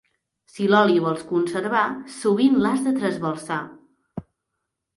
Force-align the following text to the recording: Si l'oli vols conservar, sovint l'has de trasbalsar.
Si 0.51 0.69
l'oli 0.71 0.95
vols 1.03 1.21
conservar, 1.33 1.83
sovint 2.15 2.59
l'has 2.65 2.83
de 2.89 2.97
trasbalsar. 2.99 3.61